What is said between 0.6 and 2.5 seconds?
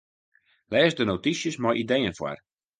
Lês de notysjes mei ideeën foar.